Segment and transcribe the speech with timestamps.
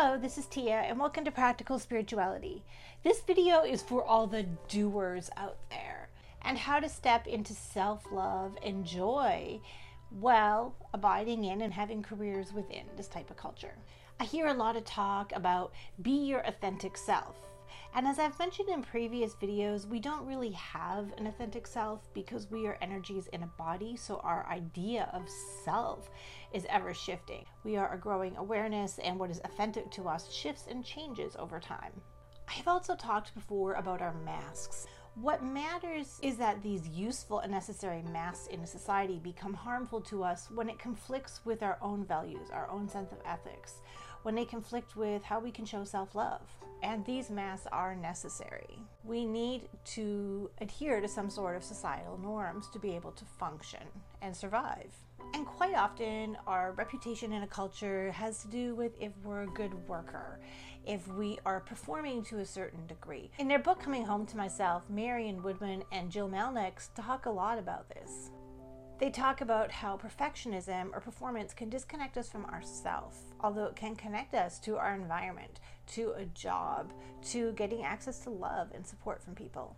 [0.00, 2.62] Hello, this is Tia, and welcome to Practical Spirituality.
[3.02, 6.08] This video is for all the doers out there
[6.40, 9.60] and how to step into self love and joy
[10.10, 13.74] while abiding in and having careers within this type of culture.
[14.20, 17.47] I hear a lot of talk about be your authentic self.
[17.94, 22.50] And as I've mentioned in previous videos, we don't really have an authentic self because
[22.50, 25.28] we are energies in a body, so our idea of
[25.64, 26.10] self
[26.52, 27.44] is ever shifting.
[27.64, 31.60] We are a growing awareness, and what is authentic to us shifts and changes over
[31.60, 31.92] time.
[32.48, 34.86] I've also talked before about our masks.
[35.14, 40.22] What matters is that these useful and necessary masks in a society become harmful to
[40.22, 43.80] us when it conflicts with our own values, our own sense of ethics,
[44.22, 46.42] when they conflict with how we can show self love.
[46.82, 48.78] And these masks are necessary.
[49.04, 53.82] We need to adhere to some sort of societal norms to be able to function
[54.22, 54.92] and survive.
[55.34, 59.48] And quite often, our reputation in a culture has to do with if we're a
[59.48, 60.40] good worker,
[60.86, 63.30] if we are performing to a certain degree.
[63.38, 67.58] In their book Coming Home to Myself, Marion Woodman and Jill Mellick talk a lot
[67.58, 68.30] about this.
[68.98, 73.94] They talk about how perfectionism or performance can disconnect us from ourself, although it can
[73.94, 75.60] connect us to our environment,
[75.94, 76.92] to a job,
[77.30, 79.76] to getting access to love and support from people.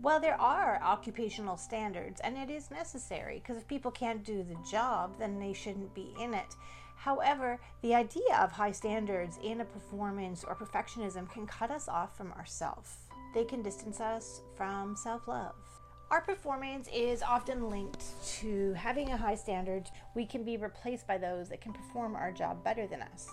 [0.00, 4.56] Well, there are occupational standards, and it is necessary because if people can't do the
[4.68, 6.56] job, then they shouldn't be in it.
[6.96, 12.16] However, the idea of high standards in a performance or perfectionism can cut us off
[12.16, 12.96] from ourself.
[13.34, 15.81] They can distance us from self love.
[16.12, 18.04] Our performance is often linked
[18.40, 19.90] to having a high standard.
[20.14, 23.30] We can be replaced by those that can perform our job better than us.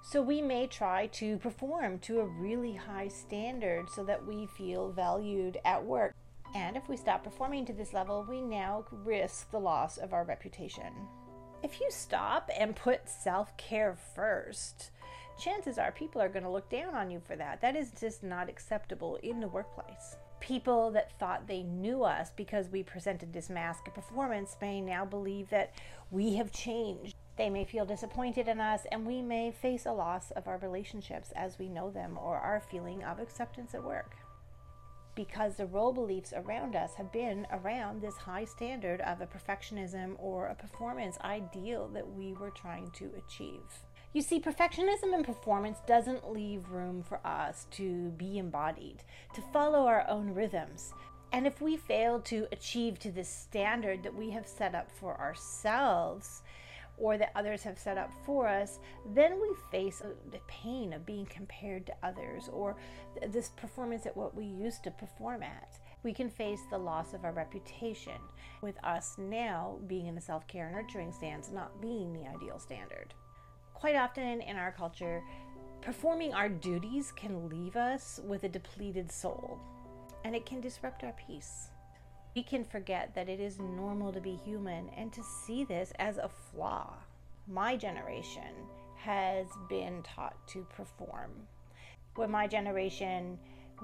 [0.00, 4.92] So we may try to perform to a really high standard so that we feel
[4.92, 6.14] valued at work.
[6.54, 10.24] And if we stop performing to this level, we now risk the loss of our
[10.24, 11.06] reputation.
[11.62, 14.90] If you stop and put self care first,
[15.38, 17.60] chances are people are going to look down on you for that.
[17.60, 20.16] That is just not acceptable in the workplace.
[20.42, 25.48] People that thought they knew us because we presented this mask performance may now believe
[25.50, 25.72] that
[26.10, 27.14] we have changed.
[27.38, 31.32] They may feel disappointed in us, and we may face a loss of our relationships
[31.36, 34.16] as we know them or our feeling of acceptance at work.
[35.14, 40.16] Because the role beliefs around us have been around this high standard of a perfectionism
[40.18, 43.84] or a performance ideal that we were trying to achieve.
[44.12, 49.86] You see, perfectionism and performance doesn't leave room for us to be embodied, to follow
[49.86, 50.92] our own rhythms.
[51.32, 55.18] And if we fail to achieve to the standard that we have set up for
[55.18, 56.42] ourselves,
[56.98, 58.78] or that others have set up for us,
[59.14, 62.76] then we face the pain of being compared to others or
[63.28, 65.78] this performance at what we used to perform at.
[66.02, 68.20] We can face the loss of our reputation,
[68.60, 73.14] with us now being in a self care nurturing stance not being the ideal standard.
[73.82, 75.24] Quite often in our culture,
[75.80, 79.58] performing our duties can leave us with a depleted soul,
[80.24, 81.66] and it can disrupt our peace.
[82.36, 86.18] We can forget that it is normal to be human and to see this as
[86.18, 86.94] a flaw.
[87.48, 88.54] My generation
[88.98, 91.32] has been taught to perform.
[92.14, 93.36] When my generation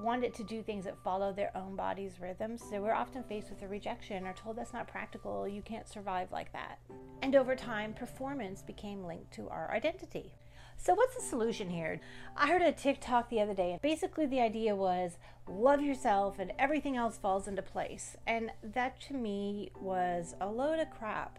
[0.02, 3.62] wanted to do things that follow their own body's rhythms, so we're often faced with
[3.62, 6.78] a rejection or told that's not practical, you can't survive like that.
[7.22, 10.32] And over time, performance became linked to our identity.
[10.80, 12.00] So, what's the solution here?
[12.36, 16.52] I heard a TikTok the other day, and basically the idea was love yourself and
[16.58, 18.16] everything else falls into place.
[18.26, 21.38] And that to me was a load of crap.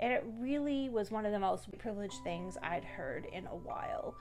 [0.00, 4.16] And it really was one of the most privileged things I'd heard in a while.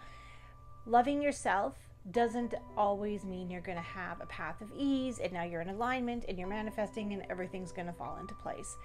[0.86, 5.44] Loving yourself doesn't always mean you're going to have a path of ease and now
[5.44, 8.75] you're in alignment and you're manifesting and everything's going to fall into place.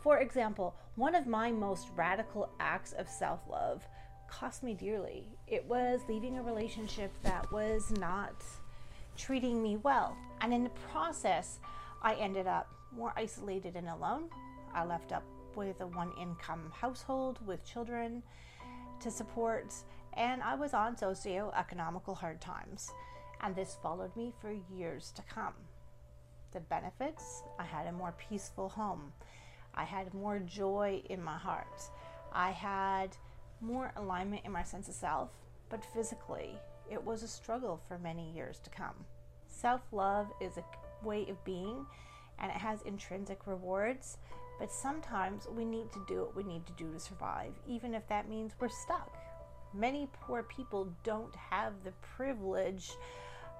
[0.00, 3.86] For example, one of my most radical acts of self love
[4.28, 5.28] cost me dearly.
[5.46, 8.34] It was leaving a relationship that was not
[9.16, 10.16] treating me well.
[10.40, 11.60] And in the process,
[12.02, 14.24] I ended up more isolated and alone.
[14.74, 15.22] I left up
[15.54, 18.22] with a one income household with children
[19.00, 19.72] to support,
[20.16, 22.90] and I was on socio-economical hard times.
[23.40, 25.54] And this followed me for years to come.
[26.52, 29.12] The benefits I had a more peaceful home,
[29.74, 31.82] I had more joy in my heart,
[32.32, 33.16] I had
[33.60, 35.30] more alignment in my sense of self,
[35.68, 36.58] but physically,
[36.90, 39.04] it was a struggle for many years to come.
[39.48, 41.86] Self love is a way of being
[42.38, 44.18] and it has intrinsic rewards,
[44.58, 48.06] but sometimes we need to do what we need to do to survive, even if
[48.08, 49.23] that means we're stuck.
[49.74, 52.92] Many poor people don't have the privilege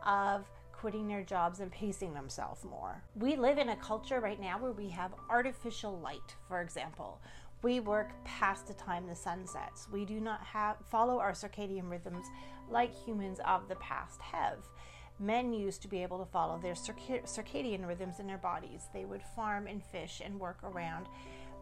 [0.07, 3.03] of quitting their jobs and pacing themselves more.
[3.17, 7.21] We live in a culture right now where we have artificial light, for example,
[7.65, 9.89] We work past the time the sun sets.
[9.91, 12.27] We do not have follow our circadian rhythms
[12.69, 14.59] like humans of the past have.
[15.19, 18.89] Men used to be able to follow their circadian rhythms in their bodies.
[18.93, 21.07] They would farm and fish and work around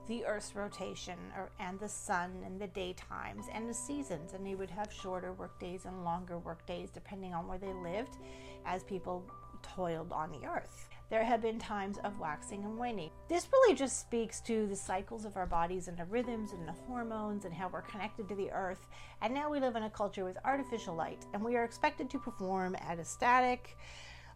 [0.08, 4.32] the Earth's rotation or, and the sun and the daytimes and the seasons.
[4.32, 7.72] And they would have shorter work days and longer work days depending on where they
[7.72, 8.16] lived
[8.64, 9.24] as people
[9.62, 10.88] toiled on the earth.
[11.12, 13.10] There have been times of waxing and waning.
[13.28, 16.72] This really just speaks to the cycles of our bodies and the rhythms and the
[16.72, 18.88] hormones and how we're connected to the earth.
[19.20, 22.18] And now we live in a culture with artificial light, and we are expected to
[22.18, 23.76] perform at a static,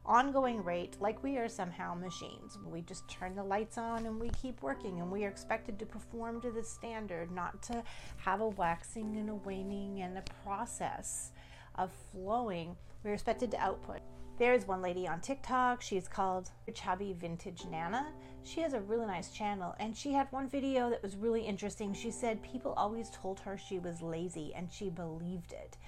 [0.07, 2.59] ongoing rate like we are somehow machines.
[2.65, 5.87] We just turn the lights on and we keep working, and we are expected to
[5.87, 7.83] perform to the standard, not to
[8.19, 11.33] have a waxing and a waning and a process
[11.75, 12.77] of flowing.
[13.05, 14.01] We're expected to output.
[14.39, 15.81] There's one lady on TikTok.
[15.81, 18.13] She's called Chubby Vintage Nana.
[18.43, 21.95] She has a really nice channel, and she had one video that was really interesting.
[21.95, 25.79] She said people always told her she was lazy, and she believed it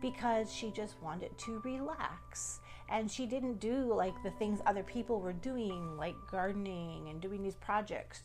[0.00, 2.60] because she just wanted to relax.
[2.88, 7.42] And she didn't do like the things other people were doing, like gardening and doing
[7.42, 8.22] these projects.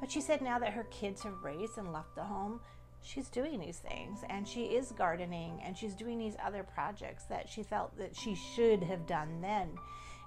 [0.00, 2.60] But she said now that her kids have raised and left the home,
[3.02, 7.48] she's doing these things and she is gardening and she's doing these other projects that
[7.48, 9.70] she felt that she should have done then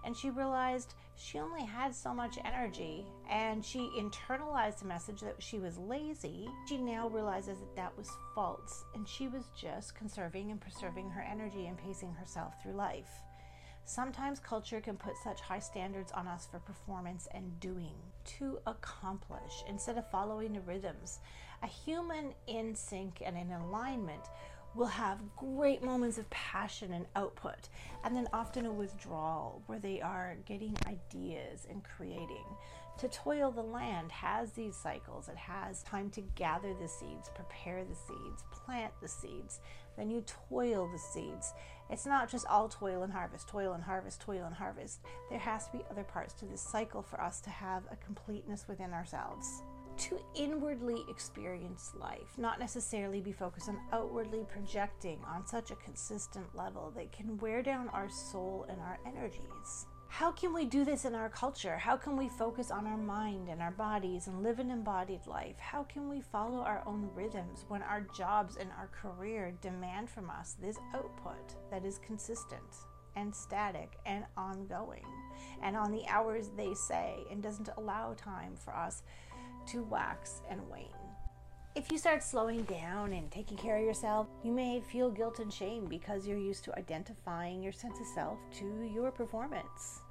[0.06, 5.42] and she realized she only had so much energy and she internalized the message that
[5.42, 10.52] she was lazy she now realizes that that was false and she was just conserving
[10.52, 13.22] and preserving her energy and pacing herself through life
[13.88, 17.94] Sometimes culture can put such high standards on us for performance and doing
[18.38, 21.19] to accomplish instead of following the rhythms.
[21.62, 24.24] A human in sync and in alignment
[24.75, 27.69] will have great moments of passion and output,
[28.04, 32.45] and then often a withdrawal where they are getting ideas and creating.
[33.00, 35.27] To toil the land has these cycles.
[35.27, 39.60] It has time to gather the seeds, prepare the seeds, plant the seeds,
[39.98, 41.54] then you toil the seeds.
[41.89, 45.01] It's not just all toil and harvest, toil and harvest, toil and harvest.
[45.30, 48.66] There has to be other parts to this cycle for us to have a completeness
[48.68, 49.62] within ourselves.
[49.97, 56.53] To inwardly experience life, not necessarily be focused on outwardly projecting on such a consistent
[56.53, 59.88] level that can wear down our soul and our energies.
[60.09, 61.77] How can we do this in our culture?
[61.77, 65.57] How can we focus on our mind and our bodies and live an embodied life?
[65.59, 70.30] How can we follow our own rhythms when our jobs and our career demand from
[70.30, 75.06] us this output that is consistent and static and ongoing
[75.63, 79.03] and on the hours they say and doesn't allow time for us
[79.67, 80.89] to wax and wane?
[81.75, 85.51] If you start slowing down and taking care of yourself, you may feel guilt and
[85.51, 90.01] shame because you're used to identifying your sense of self to your performance.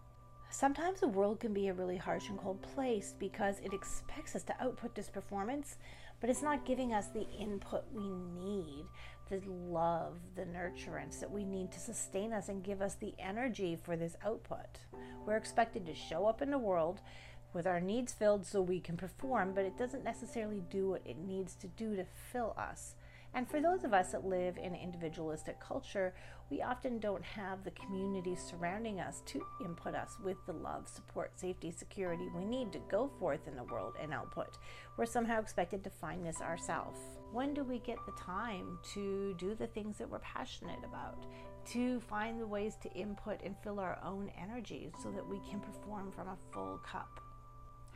[0.50, 4.42] Sometimes the world can be a really harsh and cold place because it expects us
[4.44, 5.78] to output this performance,
[6.20, 8.84] but it's not giving us the input we need,
[9.30, 13.74] the love, the nurturance that we need to sustain us and give us the energy
[13.74, 14.78] for this output.
[15.26, 17.00] We're expected to show up in the world
[17.54, 21.18] with our needs filled so we can perform, but it doesn't necessarily do what it
[21.18, 22.94] needs to do to fill us.
[23.34, 26.14] And for those of us that live in individualistic culture,
[26.50, 31.32] we often don't have the community surrounding us to input us with the love, support,
[31.38, 34.58] safety, security we need to go forth in the world and output.
[34.96, 37.00] We're somehow expected to find this ourselves.
[37.32, 41.24] When do we get the time to do the things that we're passionate about?
[41.72, 45.58] To find the ways to input and fill our own energies so that we can
[45.58, 47.23] perform from a full cup?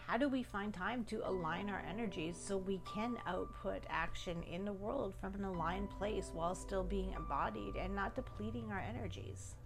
[0.08, 4.64] How do we find time to align our energies so we can output action in
[4.64, 9.56] the world from an aligned place while still being embodied and not depleting our energies?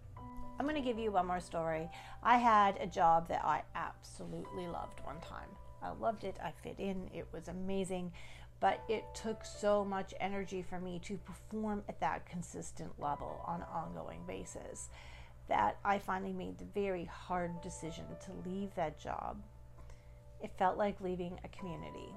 [0.58, 1.88] I'm going to give you one more story.
[2.25, 5.49] I had a job that I absolutely loved one time.
[5.80, 8.11] I loved it, I fit in, it was amazing,
[8.58, 13.61] but it took so much energy for me to perform at that consistent level on
[13.61, 14.88] an ongoing basis
[15.46, 19.37] that I finally made the very hard decision to leave that job
[20.42, 22.14] it felt like leaving a community.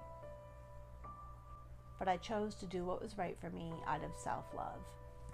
[1.99, 4.79] But I chose to do what was right for me out of self love.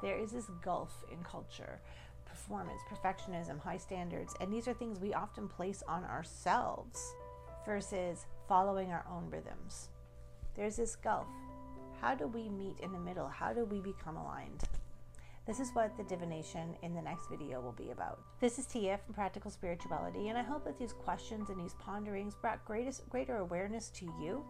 [0.02, 1.80] There is this gulf in culture
[2.26, 7.14] performance, perfectionism, high standards, and these are things we often place on ourselves
[7.66, 9.90] versus following our own rhythms.
[10.56, 11.28] There's this gulf.
[12.00, 13.28] How do we meet in the middle?
[13.28, 14.64] How do we become aligned?
[15.52, 18.22] This is what the divination in the next video will be about.
[18.40, 22.36] This is Tia from Practical Spirituality, and I hope that these questions and these ponderings
[22.36, 24.46] brought greatest, greater awareness to you.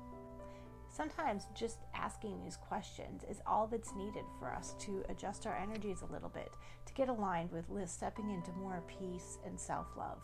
[0.96, 6.04] Sometimes just asking these questions is all that's needed for us to adjust our energies
[6.04, 6.52] a little bit,
[6.86, 10.20] to get aligned with stepping into more peace and self love.